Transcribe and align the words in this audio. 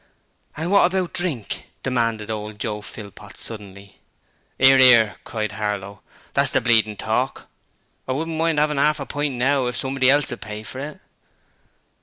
'And 0.57 0.71
wot 0.71 0.87
about 0.87 1.13
drink?' 1.13 1.65
demanded 1.83 2.31
old 2.31 2.57
Joe 2.57 2.81
Philpot, 2.81 3.37
suddenly. 3.37 3.99
''Ear, 4.59 4.79
'ear,' 4.79 5.15
cried 5.25 5.51
Harlow. 5.51 6.01
'That's 6.33 6.49
the 6.49 6.59
bleedin' 6.59 6.97
talk. 6.97 7.45
I 8.07 8.11
wouldn't 8.13 8.35
mind 8.39 8.59
'avin 8.59 8.79
'arf 8.79 8.99
a 8.99 9.05
pint 9.05 9.35
now, 9.35 9.67
if 9.67 9.75
somebody 9.75 10.09
else 10.09 10.31
will 10.31 10.39
pay 10.39 10.63
for 10.63 10.79
it.' 10.79 10.99